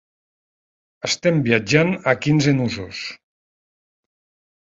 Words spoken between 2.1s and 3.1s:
a quinze nusos.